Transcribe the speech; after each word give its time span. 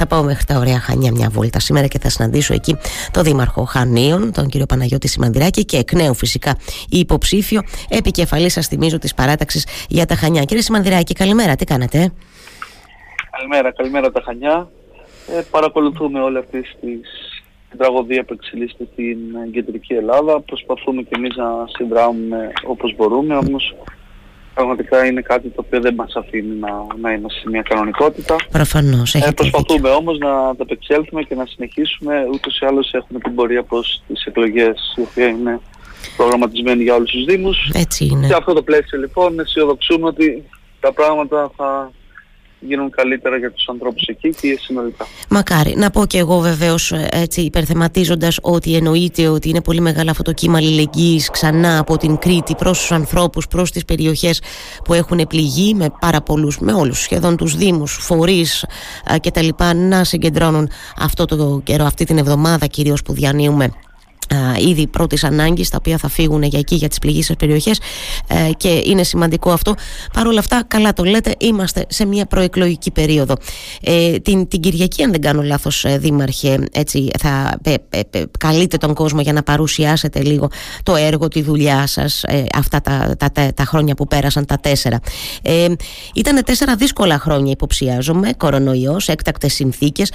Θα 0.00 0.06
πάω 0.06 0.22
μέχρι 0.22 0.44
τα 0.44 0.58
ωραία 0.58 0.80
Χανιά 0.80 1.12
μια 1.12 1.28
βόλτα 1.30 1.60
σήμερα 1.60 1.86
και 1.86 1.98
θα 1.98 2.08
συναντήσω 2.08 2.54
εκεί 2.54 2.76
τον 3.10 3.22
Δήμαρχο 3.22 3.64
Χανίων, 3.64 4.32
τον 4.32 4.48
κύριο 4.48 4.66
Παναγιώτη 4.66 5.08
Σιμανδυράκη 5.08 5.64
και 5.64 5.76
εκ 5.76 5.92
νέου 5.92 6.14
φυσικά 6.14 6.56
η 6.90 6.98
υποψήφιο 6.98 7.62
επικεφαλής, 7.88 8.52
σας 8.52 8.66
θυμίζω, 8.66 8.98
της 8.98 9.14
παράταξης 9.14 9.66
για 9.88 10.06
τα 10.06 10.14
Χανιά. 10.14 10.42
Κύριε 10.42 10.62
Σιμανδυράκη, 10.62 11.14
καλημέρα, 11.14 11.54
τι 11.54 11.64
κάνετε; 11.64 12.12
Καλημέρα, 13.30 13.72
καλημέρα 13.72 14.12
τα 14.12 14.22
Χανιά. 14.24 14.68
Ε, 15.36 15.40
παρακολουθούμε 15.50 16.20
όλη 16.20 16.38
αυτή 16.38 16.60
τη 16.60 16.92
τραγωδία 17.76 18.24
που 18.24 18.32
εξελίσσεται 18.32 18.84
στην 18.92 19.18
κεντρική 19.52 19.94
Ελλάδα. 19.94 20.40
Προσπαθούμε 20.40 21.02
και 21.02 21.14
εμείς 21.16 21.36
να 21.36 21.46
συνδράμουμε 21.76 22.52
όπως 22.66 22.94
μπορούμε, 22.96 23.36
όμως 23.36 23.74
πραγματικά 24.58 25.06
είναι 25.06 25.20
κάτι 25.20 25.48
το 25.48 25.62
οποίο 25.66 25.80
δεν 25.80 25.94
μας 25.94 26.12
αφήνει 26.16 26.54
να, 26.56 26.70
να 27.00 27.12
είμαστε 27.12 27.38
σε 27.40 27.48
μια 27.50 27.62
κανονικότητα. 27.62 28.36
Προφανώς, 28.50 29.14
ε, 29.14 29.32
Προσπαθούμε 29.36 29.88
όμως 29.88 30.18
να 30.18 30.48
ανταπεξέλθουμε 30.48 31.22
και 31.22 31.34
να 31.34 31.46
συνεχίσουμε. 31.46 32.14
Ούτως 32.32 32.58
ή 32.60 32.66
άλλως 32.66 32.92
έχουμε 32.92 33.18
την 33.18 33.34
πορεία 33.34 33.62
προς 33.62 34.02
τις 34.08 34.24
εκλογές, 34.24 34.94
η 34.96 35.00
οποία 35.00 35.26
είναι 35.26 35.60
προγραμματισμένη 36.16 36.82
για 36.82 36.94
όλους 36.94 37.10
τους 37.10 37.24
Δήμους. 37.24 37.70
Έτσι 37.74 38.04
είναι. 38.04 38.26
Σε 38.26 38.34
αυτό 38.34 38.52
το 38.52 38.62
πλαίσιο 38.62 38.98
λοιπόν 38.98 39.40
αισιοδοξούμε 39.40 40.06
ότι 40.06 40.44
τα 40.80 40.92
πράγματα 40.92 41.50
θα 41.56 41.90
γίνουν 42.60 42.90
καλύτερα 42.90 43.36
για 43.36 43.50
τους 43.50 43.68
ανθρώπους 43.68 44.06
εκεί 44.06 44.34
και 44.40 44.58
συνολικά. 44.60 45.06
Μακάρι. 45.28 45.74
Να 45.76 45.90
πω 45.90 46.06
και 46.06 46.18
εγώ 46.18 46.38
βεβαίως 46.38 46.92
έτσι 47.10 47.40
υπερθεματίζοντας 47.40 48.38
ότι 48.42 48.74
εννοείται 48.74 49.28
ότι 49.28 49.48
είναι 49.48 49.60
πολύ 49.60 49.80
μεγάλο 49.80 50.10
αυτό 50.10 50.22
το 50.22 50.32
κύμα 50.32 50.56
αλληλεγγύης 50.56 51.30
ξανά 51.30 51.78
από 51.78 51.96
την 51.96 52.18
Κρήτη 52.18 52.54
προς 52.54 52.78
τους 52.78 52.92
ανθρώπους, 52.92 53.46
προς 53.46 53.70
τις 53.70 53.84
περιοχές 53.84 54.42
που 54.84 54.94
έχουν 54.94 55.26
πληγεί 55.28 55.74
με 55.74 55.86
πάρα 56.00 56.20
πολλούς, 56.20 56.58
με 56.58 56.72
όλους 56.72 57.00
σχεδόν 57.00 57.36
τους 57.36 57.56
δήμους, 57.56 57.98
φορείς 58.00 58.64
και 59.20 59.30
τα 59.30 59.42
λοιπά 59.42 59.74
να 59.74 60.04
συγκεντρώνουν 60.04 60.70
αυτό 60.98 61.24
το 61.24 61.60
καιρό, 61.64 61.84
αυτή 61.84 62.04
την 62.04 62.18
εβδομάδα 62.18 62.66
κυρίως 62.66 63.02
που 63.02 63.12
διανύουμε 63.12 63.72
ήδη 64.68 64.86
πρώτης 64.86 65.24
ανάγκης, 65.24 65.68
τα 65.68 65.76
οποία 65.80 65.98
θα 65.98 66.08
φύγουν 66.08 66.42
για 66.42 66.58
εκεί, 66.58 66.74
για 66.74 66.88
τις 66.88 66.98
πληγήσεις 66.98 67.36
περιοχές. 67.36 67.80
Ε, 68.26 68.50
και 68.56 68.82
είναι 68.84 69.02
σημαντικό 69.02 69.50
αυτό. 69.50 69.74
Παρ' 70.12 70.26
όλα 70.26 70.38
αυτά, 70.38 70.62
καλά 70.68 70.92
το 70.92 71.04
λέτε, 71.04 71.34
είμαστε 71.38 71.86
σε 71.88 72.06
μια 72.06 72.26
προεκλογική 72.26 72.90
περίοδο. 72.90 73.34
Ε, 73.82 74.18
την, 74.18 74.48
την 74.48 74.60
Κυριακή, 74.60 75.02
αν 75.02 75.10
δεν 75.10 75.20
κάνω 75.20 75.42
λάθος, 75.42 75.84
ε, 75.84 75.98
Δήμαρχε, 75.98 76.58
έτσι, 76.72 77.10
θα 77.18 77.60
καλείτε 78.38 78.76
τον 78.76 78.94
κόσμο 78.94 79.20
για 79.20 79.32
να 79.32 79.42
παρουσιάσετε 79.42 80.22
λίγο 80.22 80.50
το 80.82 80.96
έργο, 80.96 81.28
τη 81.28 81.42
δουλειά 81.42 81.86
σας 81.86 82.24
αυτά 82.54 82.80
τα, 82.80 83.14
τα, 83.18 83.30
τα, 83.32 83.52
τα, 83.54 83.64
χρόνια 83.64 83.94
που 83.94 84.06
πέρασαν, 84.06 84.46
τα 84.46 84.56
τέσσερα. 84.56 85.00
Ε, 85.42 85.66
ήταν 86.14 86.44
τέσσερα 86.44 86.76
δύσκολα 86.76 87.18
χρόνια, 87.18 87.52
υποψιάζομαι, 87.52 88.30
κορονοϊός, 88.36 89.08
έκτακτες 89.08 89.54
συνθήκες 89.54 90.12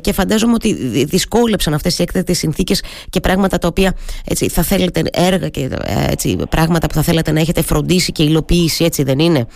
και 0.00 0.12
φαντάζομαι 0.12 0.52
ότι 0.52 0.74
δυσκόλεψαν 1.04 1.74
αυτές 1.74 1.98
οι 1.98 2.02
έκτακτες 2.02 2.38
συνθήκες 2.38 2.82
και 3.10 3.20
πράγματα 3.20 3.47
πράγματα 3.48 3.58
τα 3.58 3.68
οποία 3.68 3.92
έτσι, 4.24 4.48
θα 4.48 4.62
θέλετε 4.62 5.02
έργα 5.12 5.48
και 5.48 5.60
ε, 5.60 6.12
έτσι, 6.12 6.38
πράγματα 6.50 6.86
που 6.86 6.94
θα 6.94 7.02
θέλετε 7.02 7.32
να 7.32 7.40
έχετε 7.40 7.62
φροντίσει 7.62 8.12
και 8.12 8.22
υλοποιήσει, 8.22 8.84
έτσι 8.84 9.02
δεν 9.02 9.18
είναι; 9.18 9.46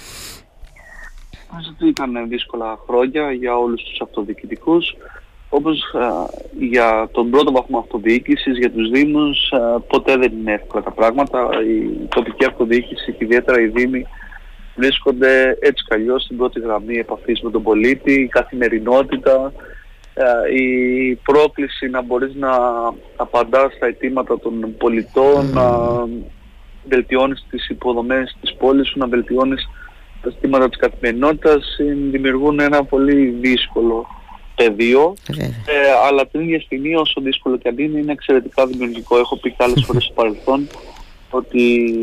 ότι 1.71 1.89
ήταν 1.89 2.29
δύσκολα 2.29 2.79
χρόνια 2.87 3.33
για 3.33 3.57
όλους 3.57 3.83
τους 3.83 4.01
αυτοδιοικητικούς. 4.01 4.97
Όπως 5.49 5.79
ε, 5.79 6.65
για 6.67 7.09
τον 7.12 7.31
πρώτο 7.31 7.53
βαθμό 7.53 7.79
αυτοδιοίκησης, 7.79 8.59
για 8.59 8.71
τους 8.71 8.91
Δήμους, 8.91 9.51
ε, 9.51 9.59
ποτέ 9.87 10.17
δεν 10.17 10.33
είναι 10.33 10.53
εύκολα 10.53 10.83
τα 10.83 10.91
πράγματα. 10.91 11.49
Η 11.62 12.06
τοπική 12.09 12.45
αυτοδιοίκηση 12.45 13.12
και 13.12 13.25
ιδιαίτερα 13.25 13.61
οι 13.61 13.67
Δήμοι 13.67 14.06
βρίσκονται 14.77 15.56
έτσι 15.61 15.84
καλλιώς 15.89 16.23
στην 16.23 16.37
πρώτη 16.37 16.61
γραμμή 16.61 16.97
επαφής 16.97 17.41
με 17.41 17.51
τον 17.51 17.62
πολίτη, 17.62 18.12
η 18.12 18.27
καθημερινότητα, 18.27 19.53
ε, 19.56 19.72
η 20.55 21.15
πρόκληση 21.15 21.89
να 21.89 22.03
μπορείς 22.03 22.35
να 22.35 22.51
απαντάς 23.17 23.73
στα 23.73 23.87
αιτήματα 23.87 24.39
των 24.39 24.75
πολιτών, 24.79 25.51
να 25.53 25.67
βελτιώνεις 26.89 27.47
τις 27.51 27.69
υποδομές 27.69 28.37
της 28.41 28.55
πόλης 28.55 28.89
σου, 28.89 28.99
να 28.99 29.06
βελτιώνεις 29.06 29.69
τα 30.22 30.28
αιτήματα 30.28 30.69
της 30.69 30.78
καθημερινότητας, 30.78 31.77
δημιουργούν 32.11 32.61
ένα 32.61 32.84
πολύ 32.84 33.37
δύσκολο 33.41 34.06
πεδίο, 34.55 35.15
ε, 35.28 36.06
αλλά 36.06 36.27
την 36.27 36.41
ίδια 36.41 36.61
στιγμή 36.61 36.95
όσο 36.95 37.21
δύσκολο 37.21 37.56
και 37.56 37.69
αν 37.69 37.78
είναι, 37.78 37.99
είναι 37.99 38.12
εξαιρετικά 38.12 38.67
δημιουργικό. 38.67 39.19
Έχω 39.19 39.37
πει 39.37 39.51
και 39.51 39.62
άλλες 39.65 39.84
φορές 39.84 40.03
στο 40.03 40.12
παρελθόν 40.12 40.69
ότι 41.31 41.95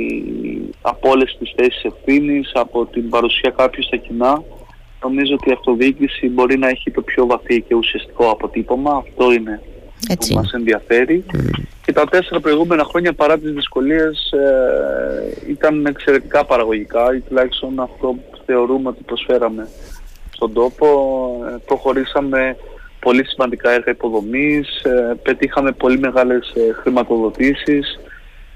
από 0.81 1.09
όλες 1.09 1.37
τις 1.39 1.53
θέσεις 1.55 1.83
ευθύνης, 1.83 2.51
από 2.53 2.85
την 2.85 3.09
παρουσία 3.09 3.53
κάποιου 3.57 3.83
στα 3.83 3.97
κοινά, 3.97 4.43
νομίζω 5.01 5.33
ότι 5.33 5.49
η 5.49 5.53
αυτοδιοίκηση 5.53 6.27
μπορεί 6.27 6.57
να 6.57 6.67
έχει 6.67 6.91
το 6.91 7.01
πιο 7.01 7.25
βαθύ 7.25 7.61
και 7.61 7.75
ουσιαστικό 7.75 8.29
αποτύπωμα. 8.29 8.95
Αυτό 8.95 9.31
είναι 9.31 9.61
Έτσι. 10.09 10.29
που 10.33 10.39
μας 10.39 10.51
ενδιαφέρει. 10.51 11.25
Και 11.85 11.91
τα 11.91 12.05
τέσσερα 12.05 12.39
προηγούμενα 12.39 12.83
χρόνια 12.83 13.13
παρά 13.13 13.37
τις 13.37 13.51
δυσκολίες 13.51 14.31
ε, 14.31 15.49
ήταν 15.49 15.85
εξαιρετικά 15.85 16.45
παραγωγικά 16.45 17.15
ή 17.15 17.19
τουλάχιστον 17.19 17.79
αυτό 17.79 18.07
που 18.07 18.37
θεωρούμε 18.45 18.89
ότι 18.89 19.03
προσφέραμε 19.03 19.67
στον 20.31 20.53
τόπο. 20.53 20.87
Ε, 21.47 21.57
προχωρήσαμε 21.65 22.55
πολύ 22.99 23.25
σημαντικά 23.25 23.71
έργα 23.71 23.91
υποδομής, 23.91 24.81
ε, 24.83 25.17
πετύχαμε 25.23 25.71
πολύ 25.71 25.99
μεγάλες 25.99 26.53
ε, 26.55 26.73
χρηματοδοτήσεις, 26.73 27.95
ε, 27.95 28.08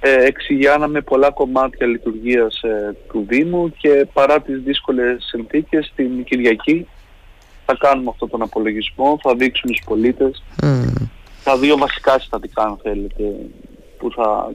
εξηγιάναμε 0.09 1.02
πολλά 1.02 1.31
κομμάτια 1.31 1.88
λειτουργίας 1.88 2.62
ε, 2.62 2.96
του 3.12 3.25
Δήμου 3.28 3.74
και 3.78 4.08
παρά 4.14 4.41
τις 4.41 4.62
δύσκολες 4.62 5.24
συνθήκες 5.24 5.91
την 5.96 6.24
Κυριακή 6.24 6.88
θα 7.66 7.75
κάνουμε 7.80 8.09
αυτόν 8.09 8.30
τον 8.30 8.42
απολογισμό, 8.42 9.19
θα 9.22 9.36
δείξουμε 9.36 9.74
στους 9.74 9.86
πολίτες 9.86 10.44
τα 11.44 11.58
δύο 11.58 11.78
βασικά 11.78 12.19
συστατικά 12.19 12.63
αν 12.63 12.78
θέλετε 12.84 13.24
που 13.97 14.12
θα 14.12 14.53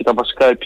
και 0.00 0.06
τα 0.06 0.14
βασικά 0.14 0.58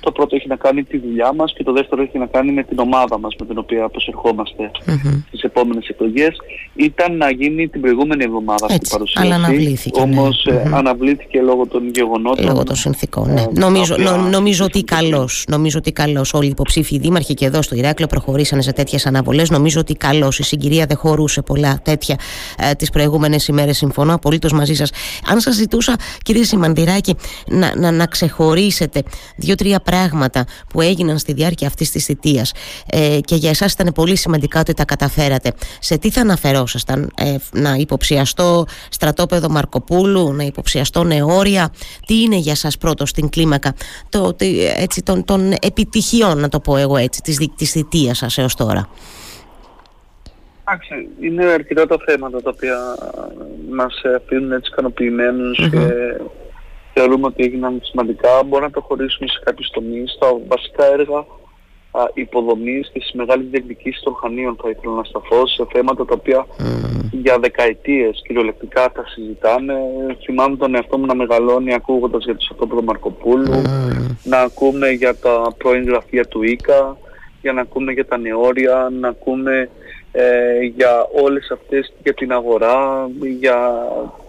Το 0.00 0.12
πρώτο 0.12 0.36
έχει 0.36 0.48
να 0.48 0.56
κάνει 0.56 0.82
τη 0.82 0.98
δουλειά 0.98 1.32
μας 1.34 1.52
και 1.56 1.62
το 1.64 1.72
δεύτερο 1.72 2.02
έχει 2.02 2.18
να 2.18 2.26
κάνει 2.26 2.52
με 2.52 2.62
την 2.62 2.78
ομάδα 2.78 3.18
μας 3.18 3.34
με 3.38 3.46
την 3.46 3.58
οποία 3.58 3.84
αποσερχόμαστε 3.84 4.70
mm-hmm. 4.86 5.22
στις 5.26 5.42
επόμενες 5.42 5.88
εκλογές. 5.88 6.36
Ήταν 6.74 7.16
να 7.16 7.30
γίνει 7.30 7.68
την 7.68 7.80
προηγούμενη 7.80 8.24
εβδομάδα 8.24 8.66
αυτή 8.66 8.86
η 8.86 8.88
παρουσίαση. 8.90 9.26
Αλλά 9.26 9.34
αναβλήθηκε. 9.34 10.04
Ναι. 10.04 10.18
Όμως 10.18 10.46
mm-hmm. 10.50 10.70
αναβλήθηκε 10.74 11.40
λόγω 11.40 11.66
των 11.66 11.90
γεγονότων. 11.94 12.44
Λόγω 12.46 12.64
των 12.64 12.76
συνθήκων, 12.76 13.32
ναι. 13.32 13.40
Ε, 13.40 13.46
νομίζω, 13.52 13.96
νο, 13.96 14.16
νομίζω 14.16 14.64
ότι 14.64 14.82
καλώς, 14.82 15.44
νομίζω 15.48 15.78
ότι 15.78 15.92
καλώς 15.92 16.34
όλοι 16.34 16.46
οι 16.46 16.50
υποψήφοι 16.50 16.98
δήμαρχοι 16.98 17.34
και 17.34 17.44
εδώ 17.44 17.62
στο 17.62 17.74
Ηράκλειο 17.74 18.06
προχωρήσανε 18.06 18.62
σε 18.62 18.72
τέτοιες 18.72 19.06
αναβολές. 19.06 19.50
Νομίζω 19.50 19.80
ότι 19.80 19.94
καλώς 19.94 20.38
η 20.38 20.42
συγκυρία 20.42 20.86
δεν 20.86 20.96
χωρούσε 20.96 21.42
πολλά 21.42 21.80
τέτοια 21.82 22.16
ε, 22.58 22.72
τις 22.72 22.90
προηγούμενες 22.90 23.48
ημέρες. 23.48 23.76
Συμφωνώ 23.76 24.14
απολύτως 24.14 24.52
μαζί 24.52 24.74
σας. 24.74 24.90
Αν 25.26 25.40
σας 25.40 25.54
ζητούσα 25.54 25.96
κύριε 26.22 26.42
Σιμαντηράκη 26.42 27.16
να, 27.46 27.76
να, 27.76 27.90
να 27.90 28.06
ξεχωρίσετε 28.08 29.02
δύο-τρία 29.36 29.80
πράγματα 29.80 30.44
που 30.68 30.80
έγιναν 30.80 31.18
στη 31.18 31.32
διάρκεια 31.32 31.66
αυτής 31.66 31.90
της 31.90 32.04
θητείας 32.04 32.52
ε, 32.90 33.18
και 33.20 33.34
για 33.34 33.50
εσάς 33.50 33.72
ήταν 33.72 33.92
πολύ 33.92 34.16
σημαντικά 34.16 34.60
ότι 34.60 34.74
τα 34.74 34.84
καταφέρατε. 34.84 35.52
Σε 35.80 35.98
τι 35.98 36.10
θα 36.10 36.20
αναφερόσασταν, 36.20 37.10
ε, 37.16 37.36
να 37.52 37.74
υποψιαστώ 37.74 38.64
στρατόπεδο 38.88 39.48
Μαρκοπούλου, 39.48 40.32
να 40.32 40.42
υποψιαστώ 40.42 41.04
νεόρια, 41.04 41.72
τι 42.06 42.20
είναι 42.20 42.36
για 42.36 42.54
σας 42.54 42.78
πρώτος 42.78 43.08
στην 43.08 43.28
κλίμακα 43.28 43.74
το, 44.08 44.36
έτσι, 44.76 45.02
των, 45.02 45.24
των 45.24 45.52
επιτυχιών, 45.62 46.38
να 46.38 46.48
το 46.48 46.60
πω 46.60 46.76
εγώ 46.76 46.96
έτσι, 46.96 47.22
της, 47.22 47.48
της 47.56 47.70
θητείας 47.70 48.18
σας 48.18 48.38
έως 48.38 48.54
τώρα; 48.54 48.88
Εντάξει, 50.70 51.08
είναι 51.20 51.44
αρκετά 51.44 51.86
τα 51.86 51.96
θέματα 52.06 52.42
τα 52.42 52.50
οποία 52.54 52.78
μας 53.70 54.02
αφήνουν 54.16 54.52
έτσι 54.52 54.70
και 54.70 55.78
θεωρούμε 56.98 57.26
ότι 57.26 57.44
έγιναν 57.44 57.80
σημαντικά. 57.82 58.42
Μπορούμε 58.42 58.66
να 58.66 58.70
προχωρήσουμε 58.70 59.28
σε 59.28 59.40
κάποιους 59.44 59.70
τομείς. 59.70 60.16
Τα 60.20 60.26
βασικά 60.48 60.84
έργα 60.92 61.18
α, 61.90 62.02
υποδομής 62.14 62.90
και 62.92 63.00
στις 63.00 63.12
μεγάλες 63.12 63.46
διεκδικήσεις 63.50 64.02
των 64.02 64.14
χανίων 64.20 64.56
θα 64.62 64.70
ήθελα 64.70 64.94
να 64.94 65.04
σταθώ 65.04 65.46
σε 65.46 65.66
θέματα 65.72 66.04
τα 66.04 66.14
οποία 66.18 66.46
για 67.10 67.38
δεκαετίες 67.38 68.22
κυριολεκτικά 68.26 68.92
τα 68.92 69.04
συζητάμε. 69.06 69.74
Θυμάμαι 70.24 70.56
τον 70.56 70.74
εαυτό 70.74 70.98
μου 70.98 71.06
να 71.06 71.14
μεγαλώνει 71.14 71.74
ακούγοντας 71.74 72.24
για 72.24 72.34
το 72.36 72.44
Σωτόπεδο 72.48 72.82
Μαρκοπούλου, 72.82 73.62
να 74.24 74.38
ακούμε 74.40 74.90
για 74.90 75.16
τα 75.16 75.54
πρώην 75.58 75.84
γραφεία 75.84 76.24
του 76.24 76.42
ΙΚΑ, 76.42 76.96
για 77.40 77.52
να 77.52 77.60
ακούμε 77.60 77.92
για 77.92 78.06
τα 78.06 78.18
νεόρια, 78.18 78.88
να 79.00 79.08
ακούμε 79.08 79.70
ε, 80.12 80.60
για 80.76 81.08
όλες 81.22 81.50
αυτές, 81.50 81.92
για 82.02 82.14
την 82.14 82.32
αγορά, 82.32 83.08
για 83.38 83.56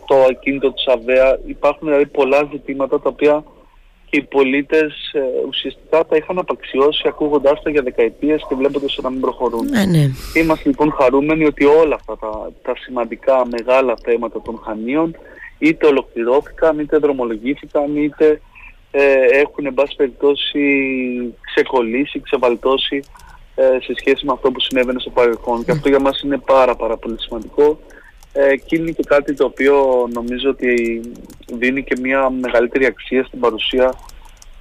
το 0.09 0.15
ακίνητο 0.29 0.71
της 0.73 0.87
ΑΒΕΑ. 0.87 1.39
Υπάρχουν 1.45 1.87
δηλαδή 1.87 2.05
πολλά 2.05 2.47
ζητήματα 2.51 2.99
τα 2.99 3.09
οποία 3.09 3.43
και 4.09 4.19
οι 4.19 4.23
πολίτες 4.23 5.11
ε, 5.13 5.19
ουσιαστικά 5.47 6.05
τα 6.05 6.15
είχαν 6.15 6.37
απαξιώσει 6.37 7.07
ακούγοντάς 7.07 7.61
τα 7.61 7.69
για 7.69 7.81
δεκαετίες 7.81 8.45
και 8.49 8.55
βλέποντας 8.55 8.99
να 9.01 9.09
μην 9.09 9.19
προχωρούν. 9.19 9.65
Ναι, 9.69 9.85
ναι. 9.85 10.05
Είμαστε 10.33 10.69
λοιπόν 10.69 10.91
χαρούμενοι 10.91 11.45
ότι 11.45 11.65
όλα 11.65 11.95
αυτά 11.95 12.17
τα, 12.17 12.51
τα 12.61 12.73
σημαντικά 12.75 13.45
μεγάλα 13.45 13.93
θέματα 14.03 14.41
των 14.41 14.59
χανίων 14.65 15.15
είτε 15.57 15.87
ολοκληρώθηκαν, 15.87 16.79
είτε 16.79 16.97
δρομολογήθηκαν, 16.97 17.95
είτε 17.95 18.41
ε, 18.91 19.03
έχουν 19.29 19.65
εν 19.65 19.73
πάση 19.73 19.95
περιπτώσει 19.95 20.61
ξεκολλήσει, 21.53 22.19
ξεβαλτώσει 22.19 23.03
σε 23.79 23.93
σχέση 23.97 24.25
με 24.25 24.31
αυτό 24.31 24.51
που 24.51 24.59
συνέβαινε 24.59 24.99
στο 24.99 25.09
παρελθόν 25.09 25.65
και 25.65 25.71
αυτό 25.71 25.89
για 25.89 25.99
μας 25.99 26.21
είναι 26.21 26.37
πάρα 26.37 26.75
πάρα 26.75 26.97
πολύ 26.97 27.21
σημαντικό 27.21 27.63
ε, 27.63 27.98
και 28.65 28.75
είναι 28.75 28.91
και 28.91 29.03
κάτι 29.07 29.33
το 29.33 29.45
οποίο 29.45 30.07
νομίζω 30.13 30.49
ότι 30.49 31.01
δίνει 31.53 31.83
και 31.83 31.99
μια 32.01 32.29
μεγαλύτερη 32.29 32.85
αξία 32.85 33.23
στην 33.23 33.39
παρουσία 33.39 33.93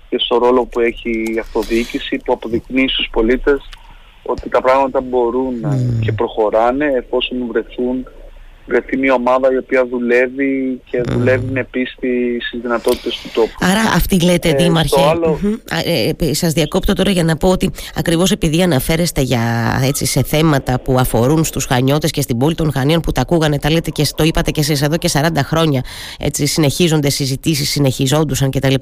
και 0.08 0.18
στο 0.18 0.38
ρόλο 0.38 0.64
που 0.64 0.80
έχει 0.80 1.32
η 1.34 1.38
αυτοδιοίκηση 1.38 2.16
που 2.16 2.32
αποδεικνύει 2.32 2.88
στους 2.88 3.08
πολίτες 3.12 3.68
ότι 4.22 4.48
τα 4.48 4.60
πράγματα 4.60 5.00
μπορούν 5.00 5.54
και 6.00 6.12
προχωράνε 6.12 6.86
εφόσον 6.86 7.46
βρεθούν 7.46 8.06
βρεθεί 8.68 8.96
μια 8.96 9.14
ομάδα 9.14 9.52
η 9.52 9.56
οποία 9.56 9.86
δουλεύει 9.86 10.80
και 10.90 11.02
δουλεύει 11.08 11.52
με 11.52 11.64
πίστη 11.64 12.38
στις 12.46 12.60
δυνατότητες 12.60 13.20
του 13.22 13.30
τόπου. 13.34 13.50
Άρα 13.60 13.80
αυτή 13.80 14.20
λέτε 14.20 14.48
ε, 14.48 14.54
δήμαρχε. 14.54 15.00
Άλλο... 15.00 15.40
Ε, 15.84 16.10
ε, 16.18 16.34
σας 16.34 16.52
διακόπτω 16.52 16.92
τώρα 16.92 17.10
για 17.10 17.24
να 17.24 17.36
πω 17.36 17.48
ότι 17.48 17.70
ακριβώς 17.94 18.30
επειδή 18.30 18.62
αναφέρεστε 18.62 19.20
για, 19.20 19.40
έτσι, 19.84 20.06
σε 20.06 20.22
θέματα 20.22 20.80
που 20.80 20.98
αφορούν 20.98 21.44
στους 21.44 21.64
Χανιώτες 21.64 22.10
και 22.10 22.20
στην 22.20 22.38
πόλη 22.38 22.54
των 22.54 22.72
Χανίων 22.72 23.00
που 23.00 23.12
τα 23.12 23.20
ακούγανε, 23.20 23.58
τα 23.58 23.70
λέτε 23.70 23.90
και 23.90 24.06
το 24.16 24.24
είπατε 24.24 24.50
και 24.50 24.60
εσείς 24.60 24.82
εδώ 24.82 24.96
και 24.96 25.10
40 25.12 25.26
χρόνια 25.42 25.82
έτσι, 26.18 26.46
συνεχίζονται 26.46 27.10
συζητήσεις, 27.10 27.70
συνεχιζόντουσαν 27.70 28.50
κτλ. 28.50 28.74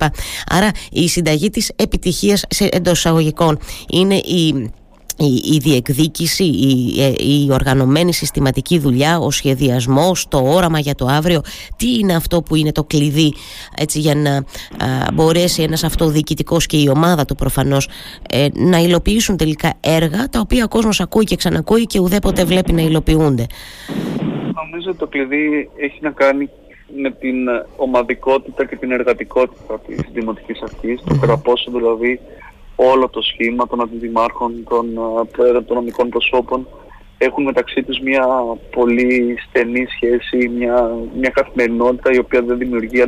Άρα 0.51 0.71
η 0.91 1.09
συνταγή 1.09 1.51
της 1.51 1.73
επιτυχίας 1.77 2.45
σε, 2.49 2.69
εντός 2.73 2.99
εισαγωγικών 2.99 3.59
είναι 3.93 4.15
η 4.15 4.71
η, 5.19 5.55
η 5.55 5.59
διεκδίκηση, 5.59 6.45
η, 6.45 7.03
ε, 7.03 7.13
η 7.17 7.49
οργανωμένη 7.53 8.13
συστηματική 8.13 8.79
δουλειά, 8.79 9.19
ο 9.19 9.31
σχεδιασμός, 9.31 10.29
το 10.29 10.39
όραμα 10.39 10.79
για 10.79 10.95
το 10.95 11.07
αύριο, 11.07 11.41
τι 11.77 11.99
είναι 11.99 12.15
αυτό 12.15 12.43
που 12.43 12.55
είναι 12.55 12.73
το 12.73 12.85
κλειδί 12.85 13.35
έτσι, 13.77 13.99
για 13.99 14.15
να 14.15 14.45
μπορέσει 15.15 15.63
ένας 15.63 15.85
αυτοδιοικητικός 15.85 16.67
και 16.67 16.77
η 16.77 16.89
ομάδα 16.89 17.25
του 17.25 17.35
προφανώς 17.35 17.89
ε, 18.31 18.47
να 18.53 18.79
υλοποιήσουν 18.79 19.37
τελικά 19.37 19.73
έργα 19.81 20.29
τα 20.29 20.41
οποία 20.41 20.65
ο 20.65 20.69
κόσμος 20.69 21.01
ακούει 21.01 21.25
και 21.25 21.37
ξανακούει 21.37 21.87
και 21.87 21.99
ουδέποτε 22.01 22.45
βλέπει 22.45 22.73
να 22.73 22.83
υλοποιούνται. 22.83 23.47
Νομίζω 24.65 24.89
ότι 24.89 24.99
το 24.99 25.07
κλειδί 25.07 25.71
έχει 25.77 25.99
να 26.01 26.11
κάνει 26.11 26.49
με 27.03 27.11
την 27.11 27.37
ομαδικότητα 27.77 28.65
και 28.67 28.77
την 28.77 28.91
εργατικότητα 28.91 29.81
της 29.87 30.01
Δημοτικής 30.13 30.63
Αρχής, 30.63 31.03
το 31.05 31.17
κατά 31.21 31.39
πόσο 31.39 31.71
δηλαδή 31.71 32.21
όλο 32.77 33.09
το 33.09 33.23
σχήμα 33.23 33.67
των 33.67 33.81
αντιδημάρχων, 33.81 34.65
των 34.69 34.87
ε, 34.97 35.25
πρόεδρων 35.33 35.65
των 35.65 35.77
νομικών 35.77 36.09
προσώπων. 36.09 36.67
Έχουν 37.19 37.45
μεταξύ 37.45 37.83
τους 37.83 37.99
μια 37.99 38.27
πολύ 38.71 39.39
στενή 39.49 39.87
σχέση, 39.87 40.49
μια, 40.49 40.91
μια 41.19 41.31
καθημερινότητα 41.31 42.13
η 42.13 42.19
οποία 42.19 42.43
δεν 42.43 42.59
δημιουργεί 42.59 43.01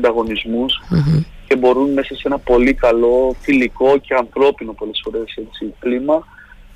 και 1.46 1.56
μπορούν 1.56 1.92
μέσα 1.92 2.14
σε 2.14 2.22
ένα 2.24 2.38
πολύ 2.38 2.74
καλό, 2.74 3.34
φιλικό 3.40 3.98
και 3.98 4.14
ανθρώπινο 4.14 4.72
πολλές 4.72 5.00
φορές 5.04 5.36
έτσι, 5.36 5.74
κλίμα 5.78 6.24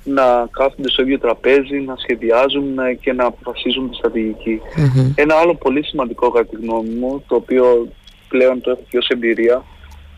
να 0.03 0.47
κάθονται 0.51 0.89
στο 0.89 1.01
ίδιο 1.01 1.19
τραπέζι, 1.19 1.79
να 1.79 1.95
σχεδιάζουν 1.95 2.79
ε, 2.79 2.93
και 2.93 3.13
να 3.13 3.25
αποφασίζουν 3.25 3.89
τη 3.89 3.95
στρατηγικη 3.95 4.61
Ένα 5.15 5.35
άλλο 5.35 5.55
πολύ 5.55 5.83
σημαντικό 5.83 6.29
κατά 6.29 6.45
τη 6.45 6.55
γνώμη 6.55 6.89
μου, 6.89 7.23
το 7.27 7.35
οποίο 7.35 7.87
πλέον 8.27 8.61
το 8.61 8.71
έχω 8.71 8.81
και 8.89 8.97
ως 8.97 9.07
εμπειρία, 9.07 9.63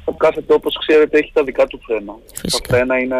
ο 0.06 0.13
κάθε 0.13 0.42
τόπος, 0.42 0.78
ξέρετε, 0.78 1.18
έχει 1.18 1.31
τα 1.34 1.44
δικά 1.44 1.68
του 1.68 1.80
φρένα. 1.86 2.16
Τα 2.52 2.60
φρένα 2.68 3.00
είναι 3.00 3.16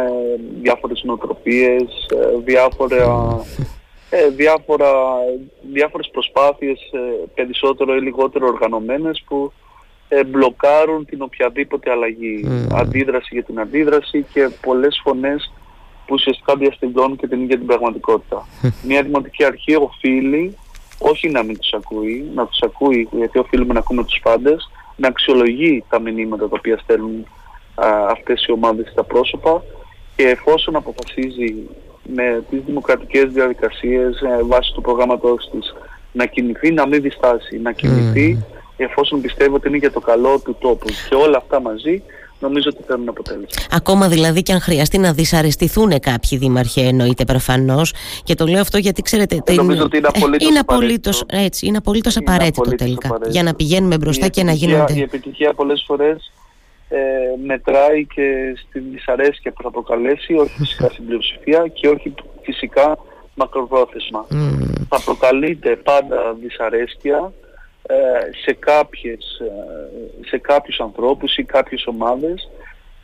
διάφορες 0.62 1.04
νοοτροπίες, 1.04 1.84
ε, 2.10 2.38
διάφορα, 2.44 3.44
ε, 4.10 4.30
διάφορα, 4.30 4.92
διάφορες 5.74 6.10
προσπάθειες 6.12 6.80
ε, 6.92 7.26
περισσότερο 7.34 7.96
ή 7.96 8.02
λιγότερο 8.02 8.48
οργανωμένες 8.48 9.24
που 9.28 9.52
ε, 10.08 10.24
μπλοκάρουν 10.24 11.06
την 11.06 11.22
οποιαδήποτε 11.22 11.92
αλλαγή. 11.92 12.66
Αντίδραση 12.74 13.30
για 13.32 13.44
την 13.44 13.60
αντίδραση 13.60 14.26
και 14.34 14.50
πολλές 14.62 15.02
φωνές 15.04 15.54
που 16.06 16.14
ουσιαστικά 16.14 16.56
διαστηριώνουν 16.56 17.18
και 17.18 17.28
την 17.28 17.42
ίδια 17.42 17.58
την 17.58 17.66
πραγματικότητα. 17.66 18.48
Μια 18.84 19.04
δημοτική 19.04 19.44
αρχή 19.44 19.76
οφείλει 19.76 20.58
όχι 21.00 21.30
να 21.30 21.44
μην 21.44 21.60
τους 21.60 21.74
ακούει, 21.74 22.32
να 22.36 22.46
τους 22.48 22.62
ακούει 22.62 23.08
γιατί 23.12 23.40
οφείλουμε 23.40 23.74
να 23.74 23.80
ακούμε 23.80 24.04
τους 24.04 24.20
πάντες, 24.24 24.70
να 24.96 25.08
αξιολογεί 25.08 25.84
τα 25.90 26.00
μηνύματα 26.00 26.50
τα 26.50 26.56
οποία 26.58 26.78
στέλνουν 26.78 27.26
α, 27.76 27.88
αυτές 28.10 28.46
οι 28.46 28.52
ομάδες 28.52 28.90
στα 28.92 29.04
πρόσωπα 29.04 29.64
και 30.16 30.28
εφόσον 30.28 30.76
αποφασίζει 30.76 31.56
με 32.04 32.44
τις 32.50 32.62
δημοκρατικές 32.66 33.32
διαδικασίες 33.32 34.22
ε, 34.22 34.44
βάσει 34.44 34.74
του 34.74 34.82
προγράμματος 34.82 35.50
της 35.52 35.76
να 36.12 36.26
κινηθεί, 36.26 36.72
να 36.72 36.88
μην 36.88 37.02
διστάσει, 37.02 37.60
να 37.60 37.72
κινηθεί 37.72 38.46
εφόσον 38.78 39.22
πιστεύω 39.22 39.56
ότι 39.56 39.68
είναι 39.68 39.78
για 39.78 39.92
το 39.92 40.00
καλό 40.00 40.40
του 40.40 40.56
τόπου. 40.60 40.88
Και 41.10 41.16
όλα 41.16 41.38
αυτά 41.38 41.62
μαζί 41.62 42.04
νομίζω 42.40 42.70
ότι 42.74 42.84
φέρνουν 42.88 43.10
αποτέλεσμα. 43.10 43.48
Ακόμα 43.72 44.08
δηλαδή 44.08 44.42
και 44.42 44.54
αν 44.54 44.62
χρειαστεί 44.62 44.98
να 44.98 45.14
δυσαρεστηθούν 45.14 46.00
κάποιοι 46.00 46.38
δήμαρχοι, 46.38 46.82
εννοείται 46.82 47.24
προφανώς. 47.24 47.94
Και 48.24 48.36
το 48.36 48.46
λέω 48.46 48.62
αυτό 48.62 48.78
γιατί 48.78 49.02
ξέρετε. 49.02 49.42
Ε, 49.44 49.54
νομίζω 49.54 49.84
ότι 49.84 49.98
είναι 49.98 50.08
απολύτως 50.08 50.50
είναι 50.50 50.60
απολύτως, 50.60 51.24
έτσι, 51.28 51.68
είναι 51.68 51.78
απολύτως 51.78 52.18
απαραίτητο 52.18 52.76
τελικά. 52.76 53.08
Απαραίτητο. 53.08 53.32
Για 53.32 53.44
να 53.44 53.54
πηγαίνουμε 53.54 53.98
μπροστά 53.98 54.28
και 54.28 54.44
να 54.44 54.52
γίνονται. 54.52 54.94
Η 54.94 55.02
επιτυχία 55.02 55.54
πολλές 55.54 55.84
φορές 55.88 56.32
ε, 56.90 56.98
μετράει 57.46 58.06
και 58.06 58.58
στη 58.68 58.80
δυσαρέσκεια 58.80 59.52
που 59.52 59.64
θα 59.64 59.72
προκαλέσει, 59.72 60.34
όχι 60.34 60.54
φυσικά 60.58 60.90
στην 60.90 61.06
πλειοψηφία 61.06 61.68
και 61.74 61.88
όχι 61.88 62.14
φυσικά 62.42 62.98
μακροπρόθεσμα. 63.36 64.26
Mm. 64.32 64.86
Θα 64.90 65.02
προκαλείται 65.06 65.76
πάντα 65.76 66.36
δυσαρέσκεια 66.42 67.34
ε, 67.42 67.45
σε, 68.44 68.54
κάποιες, 68.54 69.42
ε, 69.42 70.28
σε 70.28 70.38
κάποιους 70.38 70.80
ανθρώπους 70.80 71.38
ή 71.38 71.44
κάποιες 71.44 71.86
ομάδες 71.88 72.50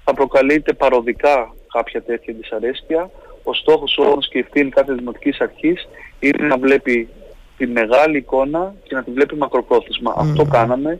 θα 0.03 0.13
προκαλείται 0.13 0.73
παροδικά 0.73 1.53
κάποια 1.71 2.01
τέτοια 2.01 2.33
δυσαρέσκεια. 2.37 3.09
Ο 3.43 3.53
στόχος 3.53 3.97
όμως 3.97 4.27
και 4.29 4.37
η 4.37 4.41
ευθύνη 4.41 4.69
κάθε 4.69 4.93
δημοτικής 4.93 5.39
αρχής 5.39 5.87
είναι 6.19 6.47
να 6.47 6.57
βλέπει 6.57 7.09
τη 7.57 7.67
μεγάλη 7.67 8.17
εικόνα 8.17 8.73
και 8.83 8.95
να 8.95 9.03
τη 9.03 9.11
βλέπει 9.11 9.35
μακροπρόθεσμα. 9.35 10.13
Αυτό 10.17 10.45
κάναμε. 10.45 10.99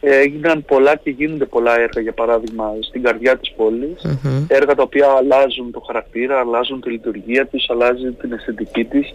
Ε, 0.00 0.18
έγιναν 0.18 0.64
πολλά 0.64 0.96
και 0.96 1.10
γίνονται 1.10 1.44
πολλά 1.44 1.80
έργα, 1.80 2.00
για 2.00 2.12
παράδειγμα, 2.12 2.74
στην 2.80 3.02
καρδιά 3.02 3.36
της 3.36 3.52
πόλης. 3.56 4.06
Έργα 4.48 4.74
τα 4.74 4.82
οποία 4.82 5.06
αλλάζουν 5.08 5.70
το 5.70 5.80
χαρακτήρα, 5.80 6.38
αλλάζουν 6.38 6.80
τη 6.80 6.90
λειτουργία 6.90 7.46
της, 7.46 7.70
αλλάζουν 7.70 8.16
την 8.16 8.32
αισθητική 8.32 8.84
της 8.84 9.14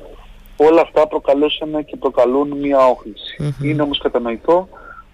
όλα 0.67 0.81
αυτά 0.81 1.07
προκαλούσαν 1.07 1.85
και 1.85 1.95
προκαλούν 1.95 2.57
μια 2.57 2.87
οχληση 2.87 3.55
Είναι 3.61 3.81
όμως 3.81 3.97
κατανοητό 3.97 4.67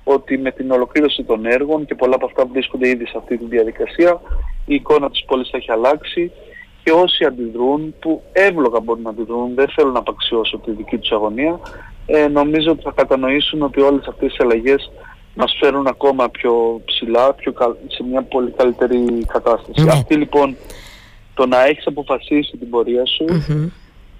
ότι 0.03 0.37
με 0.37 0.51
την 0.51 0.71
ολοκλήρωση 0.71 1.23
των 1.23 1.45
έργων 1.45 1.85
και 1.85 1.95
πολλά 1.95 2.15
από 2.15 2.25
αυτά 2.25 2.45
βρίσκονται 2.45 2.87
ήδη 2.87 3.05
σε 3.07 3.13
αυτή 3.17 3.37
τη 3.37 3.45
διαδικασία, 3.45 4.21
η 4.65 4.75
εικόνα 4.75 5.09
της 5.09 5.25
πόλης 5.25 5.49
θα 5.49 5.57
έχει 5.57 5.71
αλλάξει 5.71 6.31
και 6.83 6.91
όσοι 6.91 7.25
αντιδρούν, 7.25 7.95
που 7.99 8.23
εύλογα 8.31 8.79
μπορούν 8.79 9.01
να 9.01 9.09
αντιδρούν, 9.09 9.53
δεν 9.55 9.69
θέλω 9.75 9.91
να 9.91 9.99
απαξιώσω 9.99 10.57
τη 10.57 10.71
δική 10.71 10.97
τους 10.97 11.11
αγωνία, 11.11 11.59
ε, 12.05 12.27
νομίζω 12.27 12.71
ότι 12.71 12.81
θα 12.81 12.91
κατανοήσουν 12.95 13.61
ότι 13.61 13.81
όλες 13.81 14.07
αυτές 14.07 14.33
οι 14.33 14.37
αλλαγές 14.39 14.91
μας 15.33 15.57
φέρουν 15.59 15.87
ακόμα 15.87 16.29
πιο 16.29 16.81
ψηλά, 16.85 17.33
πιο, 17.33 17.53
σε 17.87 18.03
μια 18.03 18.21
πολύ 18.21 18.51
καλύτερη 18.51 19.25
κατάσταση. 19.27 19.83
Ναι. 19.83 19.91
Αυτή 19.91 20.15
λοιπόν, 20.15 20.55
το 21.33 21.45
να 21.45 21.65
έχεις 21.65 21.87
αποφασίσει 21.87 22.57
την 22.57 22.69
πορεία 22.69 23.05
σου, 23.05 23.25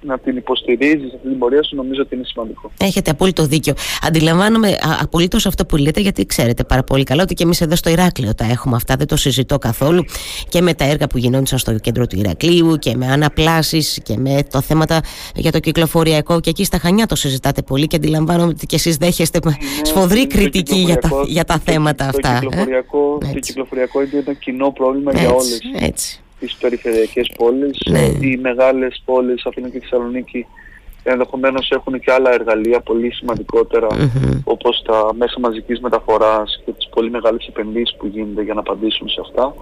να 0.08 0.20
την 0.20 0.38
υποστηρίζεις 0.38 1.14
αυτή 1.14 1.28
την 1.28 1.38
πορεία 1.38 1.64
σου, 1.64 1.76
νομίζω 1.76 2.02
ότι 2.02 2.16
είναι 2.16 2.24
σημαντικό. 2.26 2.72
Έχετε 2.80 3.12
απόλυτο 3.12 3.46
δίκιο. 3.46 3.74
Αντιλαμβάνομαι 4.02 4.76
απολύτως 5.02 5.46
αυτό 5.46 5.66
που 5.66 5.76
λέτε, 5.76 6.02
γιατί 6.02 6.26
ξέρετε 6.26 6.64
πάρα 6.64 6.84
πολύ 6.84 7.04
καλά 7.04 7.24
ότι 7.24 7.34
και 7.34 7.44
εμείς 7.44 7.62
εδώ 7.62 7.76
στο 7.76 7.90
Ηράκλειο 7.90 8.36
τα 8.36 8.46
έχουμε 8.46 8.76
αυτά. 8.76 8.96
Δεν 8.96 9.08
το 9.08 9.16
συζητώ 9.16 9.58
καθόλου. 9.58 10.04
Και 10.50 10.62
με 10.62 10.74
τα 10.74 10.86
έργα 10.86 11.08
που 11.08 11.18
γινόντουσαν 11.18 11.60
στο 11.60 11.80
κέντρο 11.80 12.08
του 12.08 12.20
Ηρακλείου 12.20 12.76
και 12.76 12.96
με 12.96 13.08
αναπλάσεις 13.08 14.00
και 14.04 14.18
με 14.18 14.44
το 14.52 14.62
θέματα 14.62 15.02
για 15.36 15.52
το 15.52 15.60
κυκλοφοριακό. 15.60 16.40
Και 16.40 16.50
εκεί 16.50 16.64
στα 16.64 16.78
Χανιά 16.78 17.06
το 17.06 17.16
συζητάτε 17.16 17.62
πολύ 17.62 17.88
και 17.88 17.96
αντιλαμβάνομαι 17.96 18.50
ότι 18.50 18.66
και 18.66 18.76
εσείς 18.76 18.98
δέχεστε 18.98 19.40
ναι, 19.46 19.52
σφοδρή 19.82 20.28
κριτική 20.28 20.78
για 20.78 20.98
τα, 20.98 21.10
για 21.28 21.44
τα 21.44 21.60
θέματα 21.60 22.04
το, 22.04 22.10
αυτά. 22.10 22.40
Το 22.40 22.50
κυκλοφοριακό, 22.50 23.18
το 23.34 23.40
κυκλοφοριακό 23.40 24.02
είναι 24.02 24.24
ένα 24.26 24.34
κοινό 24.34 24.72
πρόβλημα 24.72 25.12
για 25.12 25.30
όλε 25.30 25.92
τις 26.40 26.56
περιφερειακές 26.56 27.32
πόλεις. 27.38 27.78
Ναι. 27.90 28.00
Οι 28.00 28.38
μεγάλες 28.42 29.02
πόλεις, 29.06 29.46
Αθήνα 29.46 29.70
και 29.70 29.80
Θεσσαλονίκη, 29.80 30.46
ενδεχομένως 31.04 31.70
έχουν 31.72 32.00
και 32.00 32.12
άλλα 32.12 32.34
εργαλεία 32.34 32.80
πολύ 32.80 33.14
όπως 34.44 34.82
τα 34.86 35.10
μέσα 35.14 35.40
μαζικής 35.40 35.80
μεταφοράς 35.80 36.62
και 36.66 36.72
τις 36.72 36.90
πολύ 36.90 37.10
μεγάλες 37.10 37.48
επενδύσεις 37.48 37.96
που 37.98 38.08
γίνονται 38.08 38.42
για 38.42 38.54
να 38.54 38.60
απαντήσουν 38.60 39.10
σε 39.10 39.22
αυτά. 39.22 39.54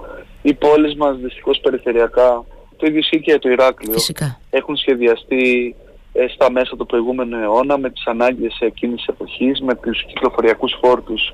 Οι 0.41 0.53
πόλεις 0.53 0.95
μας 0.95 1.17
δυστυχώς 1.17 1.59
περιφερειακά, 1.59 2.43
το 2.77 2.85
ίδιο 2.85 2.99
ισχύει 2.99 3.19
και 3.19 3.39
το 3.39 3.49
Ηράκλειο, 3.49 3.93
Φυσικά. 3.93 4.39
έχουν 4.49 4.77
σχεδιαστεί 4.77 5.75
ε, 6.13 6.27
στα 6.27 6.51
μέσα 6.51 6.75
του 6.77 6.85
προηγούμενου 6.85 7.37
αιώνα 7.37 7.77
με 7.77 7.89
τις 7.89 8.05
ανάγκες 8.05 8.57
εκείνης 8.59 8.95
της 8.95 9.07
εποχής, 9.07 9.61
με 9.61 9.75
τους 9.75 10.05
κυκλοφοριακούς 10.05 10.77
φόρτους 10.81 11.33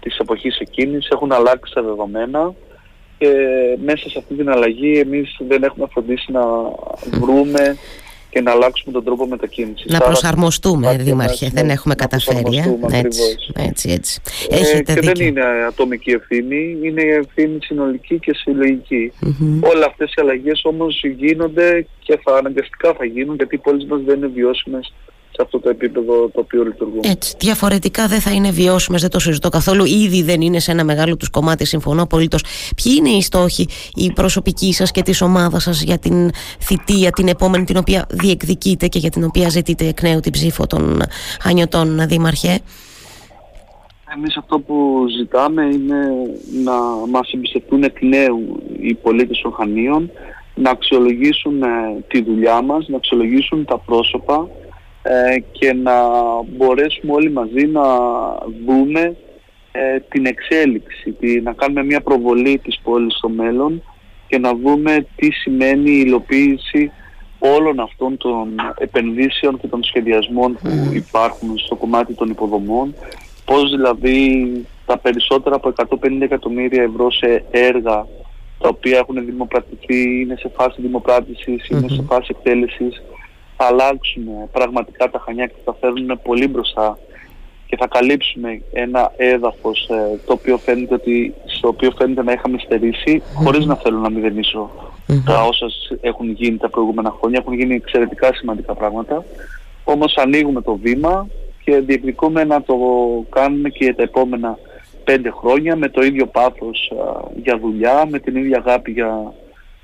της 0.00 0.18
εποχής 0.18 0.58
εκείνης, 0.58 1.08
έχουν 1.08 1.32
αλλάξει 1.32 1.74
τα 1.74 1.82
δεδομένα 1.82 2.54
και 3.18 3.28
μέσα 3.84 4.08
σε 4.08 4.18
αυτή 4.18 4.34
την 4.34 4.50
αλλαγή 4.50 4.98
εμείς 4.98 5.36
δεν 5.48 5.62
έχουμε 5.62 5.86
φροντίσει 5.90 6.32
να 6.32 6.42
βρούμε 7.20 7.76
και 8.30 8.40
να 8.40 8.50
αλλάξουμε 8.50 8.92
τον 8.92 9.04
τρόπο 9.04 9.26
μετακίνησης. 9.26 9.92
Να 9.92 9.98
προσαρμοστούμε, 9.98 10.96
Δήμαρχε, 10.96 11.50
δεν 11.52 11.70
έχουμε 11.70 11.94
καταφέρει. 11.94 12.56
Ε; 12.90 12.98
Έτσι, 12.98 13.22
έτσι, 13.56 13.90
έτσι. 13.90 14.20
Ε, 14.50 14.56
Έχετε 14.56 14.94
και 14.94 15.00
δεν 15.00 15.26
είναι 15.26 15.42
ατομική 15.68 16.10
ευθύνη, 16.10 16.78
είναι 16.82 17.02
ευθύνη 17.02 17.58
συνολική 17.60 18.18
και 18.18 18.34
συλλογική. 18.34 19.12
Mm-hmm. 19.22 19.68
Όλα 19.70 19.86
αυτές 19.86 20.10
οι 20.10 20.20
αλλαγές 20.20 20.60
όμως 20.64 21.04
γίνονται 21.16 21.86
και 21.98 22.20
θα 22.24 22.36
αναγκαστικά 22.36 22.94
θα 22.94 23.04
γίνουν 23.04 23.34
γιατί 23.34 23.54
οι 23.54 23.58
πόλεις 23.58 23.84
μας 23.84 24.00
δεν 24.04 24.16
είναι 24.16 24.26
βιώσιμες 24.26 24.92
σε 25.38 25.44
αυτό 25.44 25.60
το 25.60 25.68
επίπεδο 25.68 26.28
το 26.28 26.40
οποίο 26.40 26.64
λειτουργούν. 26.64 27.00
Έτσι. 27.04 27.34
Διαφορετικά 27.38 28.06
δεν 28.06 28.20
θα 28.20 28.30
είναι 28.30 28.50
βιώσιμες, 28.50 29.00
δεν 29.00 29.10
το 29.10 29.18
συζητώ 29.18 29.48
καθόλου. 29.48 29.84
Ήδη 29.84 30.22
δεν 30.22 30.40
είναι 30.40 30.58
σε 30.58 30.70
ένα 30.70 30.84
μεγάλο 30.84 31.16
τους 31.16 31.30
κομμάτι, 31.30 31.64
συμφωνώ 31.64 32.02
απολύτως. 32.02 32.44
Ποιοι 32.82 32.94
είναι 32.98 33.08
οι 33.08 33.22
στόχοι, 33.22 33.68
οι 33.94 34.12
προσωπικοί 34.12 34.72
σας 34.72 34.90
και 34.90 35.02
της 35.02 35.22
ομάδας 35.22 35.62
σας 35.62 35.82
για 35.82 35.98
την 35.98 36.30
θητεία, 36.60 37.10
την 37.10 37.28
επόμενη, 37.28 37.64
την 37.64 37.76
οποία 37.76 38.06
διεκδικείτε 38.10 38.86
και 38.86 38.98
για 38.98 39.10
την 39.10 39.24
οποία 39.24 39.48
ζητείτε 39.48 39.86
εκ 39.86 40.02
νέου 40.02 40.20
την 40.20 40.32
ψήφο 40.32 40.66
των 40.66 41.02
Χανιωτών, 41.40 42.08
Δήμαρχε. 42.08 42.60
Εμείς 44.16 44.36
αυτό 44.36 44.58
που 44.58 45.06
ζητάμε 45.18 45.62
είναι 45.62 45.98
να 46.64 46.72
μας 47.10 47.32
εμπιστευτούν 47.32 47.82
εκ 47.82 48.02
νέου 48.02 48.62
οι 48.80 48.94
πολίτες 48.94 49.40
των 49.42 49.52
Χανίων, 49.52 50.10
να 50.54 50.70
αξιολογήσουν 50.70 51.62
ε, 51.62 51.66
τη 52.08 52.22
δουλειά 52.22 52.62
μας, 52.62 52.88
να 52.88 52.96
αξιολογήσουν 52.96 53.64
τα 53.64 53.78
πρόσωπα, 53.78 54.48
ε, 55.02 55.38
και 55.52 55.72
να 55.72 55.92
μπορέσουμε 56.42 57.12
όλοι 57.12 57.30
μαζί 57.30 57.66
να 57.66 57.82
δούμε 58.66 59.16
ε, 59.72 60.00
την 60.08 60.26
εξέλιξη, 60.26 61.12
τη, 61.12 61.40
να 61.40 61.52
κάνουμε 61.52 61.84
μια 61.84 62.00
προβολή 62.00 62.58
της 62.58 62.80
πόλης 62.82 63.14
στο 63.14 63.28
μέλλον 63.28 63.82
και 64.26 64.38
να 64.38 64.54
δούμε 64.54 65.06
τι 65.16 65.30
σημαίνει 65.30 65.90
η 65.90 66.02
υλοποίηση 66.06 66.90
όλων 67.38 67.80
αυτών 67.80 68.16
των 68.16 68.54
επενδύσεων 68.78 69.60
και 69.60 69.66
των 69.66 69.84
σχεδιασμών 69.84 70.58
που 70.62 70.90
υπάρχουν 70.92 71.58
στο 71.58 71.76
κομμάτι 71.76 72.14
των 72.14 72.30
υποδομών, 72.30 72.94
πώς 73.44 73.70
δηλαδή 73.70 74.46
τα 74.86 74.98
περισσότερα 74.98 75.54
από 75.54 75.72
150 76.02 76.20
εκατομμύρια 76.20 76.82
ευρώ 76.82 77.10
σε 77.10 77.44
έργα 77.50 78.06
τα 78.58 78.68
οποία 78.68 78.98
έχουν 78.98 79.24
δημοπρατηθεί, 79.24 80.20
είναι 80.20 80.36
σε 80.38 80.50
φάση 80.56 80.80
δημοπράτησης, 80.80 81.68
είναι 81.68 81.88
σε 81.88 82.02
φάση 82.08 82.26
εκτέλεσης, 82.30 83.02
θα 83.60 83.66
αλλάξουμε 83.66 84.48
πραγματικά 84.52 85.10
τα 85.10 85.18
Χανιά 85.18 85.46
και 85.46 85.60
θα 85.64 85.76
φέρνουμε 85.80 86.16
πολύ 86.16 86.48
μπροστά 86.48 86.98
και 87.66 87.76
θα 87.76 87.86
καλύψουμε 87.86 88.62
ένα 88.72 89.12
έδαφος 89.16 89.88
ε, 89.90 90.18
το 90.26 90.32
οποίο 90.32 90.58
φαίνεται 90.58 90.94
ότι, 90.94 91.34
στο 91.44 91.68
οποίο 91.68 91.90
φαίνεται 91.98 92.22
να 92.22 92.32
είχαμε 92.32 92.58
στερήσει 92.58 93.22
χωρίς 93.34 93.66
να 93.66 93.74
θέλω 93.74 93.98
να 93.98 94.10
μηδενίσω 94.10 94.70
τα 95.24 95.42
όσα 95.42 95.66
έχουν 96.00 96.30
γίνει 96.30 96.56
τα 96.56 96.68
προηγούμενα 96.68 97.14
χρόνια. 97.18 97.38
Έχουν 97.42 97.54
γίνει 97.54 97.74
εξαιρετικά 97.74 98.34
σημαντικά 98.34 98.74
πράγματα. 98.74 99.24
Όμως 99.84 100.16
ανοίγουμε 100.16 100.62
το 100.62 100.76
βήμα 100.76 101.26
και 101.64 101.78
διεκδικούμε 101.78 102.44
να 102.44 102.62
το 102.62 102.76
κάνουμε 103.30 103.68
και 103.68 103.84
για 103.84 103.94
τα 103.94 104.02
επόμενα 104.02 104.58
πέντε 105.04 105.30
χρόνια 105.30 105.76
με 105.76 105.88
το 105.88 106.02
ίδιο 106.02 106.26
πάθος 106.26 106.92
για 107.42 107.58
δουλειά, 107.58 108.06
με 108.10 108.18
την 108.18 108.36
ίδια 108.36 108.62
αγάπη 108.66 108.90
για 108.90 109.32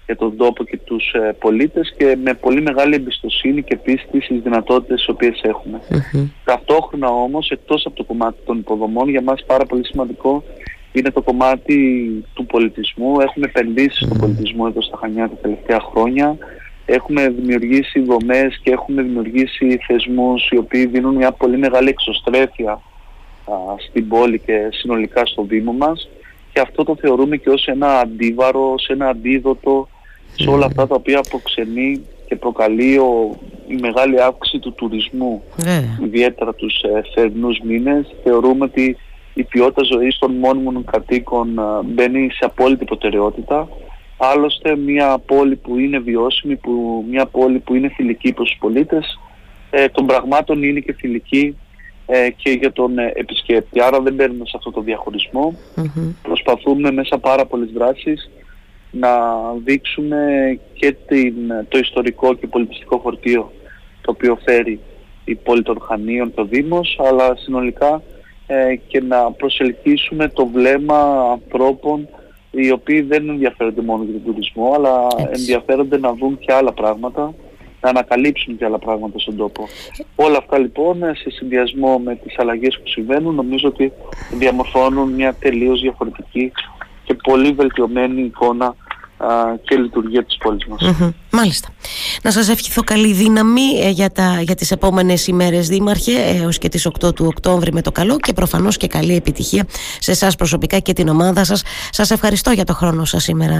για 0.07 0.17
τον 0.17 0.37
τόπο 0.37 0.65
και 0.65 0.79
τους 0.85 1.13
ε, 1.13 1.37
πολίτες 1.39 1.95
και 1.97 2.17
με 2.25 2.35
πολύ 2.35 2.63
μεγάλη 2.63 2.95
εμπιστοσύνη 2.95 3.63
και 3.63 3.77
πίστη 3.77 4.21
στις 4.21 4.41
δυνατότητες 4.43 4.99
τις 4.99 5.09
οποίες 5.09 5.41
έχουμε. 5.43 5.81
Ταυτόχρονα 6.45 7.09
όμως, 7.09 7.51
εκτός 7.51 7.87
από 7.87 7.97
το 7.97 8.05
κομμάτι 8.05 8.37
των 8.45 8.59
υποδομών, 8.59 9.09
για 9.09 9.23
μας 9.23 9.45
πάρα 9.47 9.65
πολύ 9.65 9.87
σημαντικό 9.87 10.45
είναι 10.93 11.11
το 11.11 11.23
κομμάτι 11.23 12.09
του 12.35 12.47
πολιτισμού. 12.47 13.21
Έχουμε 13.21 13.47
επενδύσει 13.47 14.05
στον 14.05 14.19
πολιτισμό 14.19 14.65
εδώ 14.69 14.83
στα 14.83 14.97
Χανιά 14.97 15.29
τα 15.29 15.35
τελευταία 15.35 15.81
χρόνια. 15.81 16.37
Έχουμε 16.87 17.29
δημιουργήσει 17.29 18.01
δομές 18.01 18.61
και 18.63 18.71
έχουμε 18.71 19.03
δημιουργήσει 19.03 19.79
θεσμούς 19.87 20.49
οι 20.51 20.57
οποίοι 20.57 20.87
δίνουν 20.87 21.15
μια 21.15 21.33
πολύ 21.33 21.59
μεγάλη 21.59 21.89
εξωστρέφεια 21.89 22.81
στην 23.89 24.09
πόλη 24.09 24.39
και 24.39 24.69
συνολικά 24.71 25.27
στο 25.27 25.43
Δήμο 25.43 25.73
μας 25.73 26.09
και 26.53 26.61
αυτό 26.61 26.85
το 26.85 26.97
θεωρούμε 27.01 27.37
και 27.37 27.51
ως 27.51 27.67
ένα 27.67 27.99
αντίβαρο, 27.99 28.73
ως 28.73 28.87
ένα 28.87 29.09
αντίδοτο 29.09 29.89
σε 30.35 30.51
όλα 30.51 30.67
αυτά 30.67 30.87
τα 30.87 30.95
οποία 30.95 31.19
αποξενεί 31.19 32.01
και 32.27 32.37
προκαλεί 32.37 32.99
ο, 32.99 33.37
η 33.67 33.75
μεγάλη 33.81 34.23
αύξηση 34.23 34.59
του 34.59 34.73
τουρισμού, 34.73 35.43
ιδιαίτερα 36.05 36.55
τους 36.55 36.83
ε, 36.83 37.03
θερινούς 37.15 37.61
μήνες. 37.65 38.15
Θεωρούμε 38.23 38.65
ότι 38.65 38.97
η 39.35 39.43
ποιότητα 39.45 39.83
ζωής 39.85 40.19
των 40.19 40.35
μόνιμων 40.35 40.85
κατοίκων 40.85 41.59
ε, 41.59 41.63
μπαίνει 41.85 42.31
σε 42.31 42.45
απόλυτη 42.45 42.85
προτεραιότητα. 42.85 43.69
Άλλωστε 44.17 44.77
μια 44.77 45.19
πόλη 45.27 45.57
που 45.57 45.79
είναι 45.79 45.99
βιώσιμη, 45.99 46.57
που, 46.57 47.05
μια 47.11 47.27
πόλη 47.27 47.59
που 47.59 47.75
είναι 47.75 47.89
φιλική 47.89 48.33
προς 48.33 48.49
τους 48.49 48.59
πολίτες, 48.59 49.19
ε, 49.71 49.89
των 49.89 50.07
πραγμάτων 50.07 50.63
είναι 50.63 50.81
και 50.81 50.93
φιλική 50.93 51.57
ε, 52.07 52.31
και 52.31 52.51
για 52.51 52.73
τον 52.73 52.99
ε, 52.99 53.13
επισκέπτη. 53.15 53.81
Άρα 53.81 54.01
δεν 54.01 54.15
μπαίνουμε 54.15 54.45
σε 54.45 54.53
αυτό 54.57 54.71
το 54.71 54.81
διαχωρισμό. 54.81 55.55
Προσπαθούμε 56.23 56.91
μέσα 56.91 57.19
πάρα 57.19 57.47
πολλές 57.47 57.71
δράσεις 57.71 58.31
να 59.01 59.11
δείξουμε 59.65 60.19
και 60.73 60.97
την, 61.07 61.35
το 61.69 61.79
ιστορικό 61.79 62.35
και 62.35 62.47
πολιτιστικό 62.47 62.99
φορτίο 62.99 63.53
το 64.01 64.11
οποίο 64.11 64.39
φέρει 64.45 64.81
η 65.25 65.35
πόλη 65.35 65.63
των 65.63 65.81
Χανίων, 65.81 66.35
το 66.35 66.45
Δήμος, 66.45 66.99
αλλά 67.05 67.37
συνολικά 67.37 68.03
ε, 68.47 68.77
και 68.87 69.01
να 69.01 69.33
προσελκύσουμε 69.33 70.29
το 70.29 70.47
βλέμμα 70.47 71.31
ανθρώπων 71.33 72.09
οι 72.51 72.71
οποίοι 72.71 73.01
δεν 73.01 73.29
ενδιαφέρονται 73.29 73.83
μόνο 73.83 74.03
για 74.03 74.13
τον 74.13 74.23
τουρισμό, 74.23 74.73
αλλά 74.75 75.07
ενδιαφέρονται 75.31 75.99
να 75.99 76.13
δουν 76.13 76.39
και 76.39 76.53
άλλα 76.53 76.73
πράγματα, 76.73 77.35
να 77.81 77.89
ανακαλύψουν 77.89 78.57
και 78.57 78.65
άλλα 78.65 78.79
πράγματα 78.79 79.19
στον 79.19 79.37
τόπο. 79.37 79.65
Όλα 80.17 80.39
αυτά 80.39 80.59
λοιπόν, 80.59 80.99
σε 81.15 81.31
συνδυασμό 81.31 81.99
με 81.99 82.15
τις 82.17 82.39
αλλαγές 82.39 82.79
που 82.79 82.89
συμβαίνουν, 82.89 83.35
νομίζω 83.35 83.69
ότι 83.69 83.93
διαμορφώνουν 84.39 85.13
μια 85.13 85.35
τελείως 85.35 85.81
διαφορετική 85.81 86.53
και 87.05 87.15
πολύ 87.15 87.53
βελτιωμένη 87.53 88.23
εικόνα 88.23 88.75
και 89.65 89.77
λειτουργία 89.77 90.25
της 90.25 90.37
πόλης 90.37 90.67
μας. 90.67 91.13
Μάλιστα. 91.31 91.69
Να 92.23 92.31
σας 92.31 92.49
ευχηθώ 92.49 92.83
καλή 92.83 93.13
δύναμη 93.13 93.81
ε, 93.83 93.89
για, 93.89 94.11
τα, 94.11 94.41
για 94.43 94.55
τις 94.55 94.71
επόμενες 94.71 95.27
ημέρες 95.27 95.69
Δήμαρχε 95.69 96.13
έως 96.43 96.59
και 96.59 96.69
τις 96.69 96.89
8 97.05 97.15
του 97.15 97.27
Οκτώβρη 97.27 97.73
με 97.73 97.83
το 97.83 97.93
καλό 97.93 98.17
και 98.17 98.33
προφανώς 98.33 98.77
και 98.77 98.87
καλή 98.87 99.15
επιτυχία 99.15 99.65
σε 99.99 100.11
εσάς 100.11 100.37
προσωπικά 100.37 100.79
και 100.79 100.93
την 100.93 101.09
ομάδα 101.09 101.45
σας. 101.45 101.63
Σας 101.91 102.11
ευχαριστώ 102.11 102.51
για 102.51 102.65
το 102.65 102.75
χρόνο 102.75 103.05
σας 103.05 103.23
σήμερα 103.23 103.57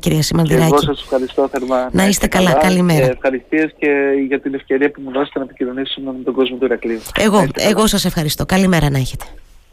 κυρία 0.00 0.22
Σιμαντηράκη. 0.22 0.70
Και 0.70 0.74
εγώ 0.74 0.82
σας 0.82 1.02
ευχαριστώ 1.02 1.48
θερμά. 1.48 1.88
Να 1.92 2.06
είστε 2.06 2.26
καλά. 2.26 2.52
Καλημέρα. 2.52 3.06
Ευχαριστίες 3.06 3.74
και 3.78 3.88
για 4.28 4.40
την 4.40 4.54
ευκαιρία 4.54 4.90
που 4.90 5.00
μου 5.04 5.10
δώσετε 5.12 5.38
να 5.38 5.44
επικοινωνήσουμε 5.44 6.12
με 6.18 6.24
τον 6.24 6.34
κόσμο 6.34 6.56
του 6.56 6.64
Ηρακλείου. 6.64 7.00
Εγώ, 7.18 7.46
εγώ 7.54 7.86
σας 7.86 8.04
ευχαριστώ. 8.04 8.46
Καλημέρα 8.46 8.90
να 8.90 8.98
έχετε. 8.98 9.24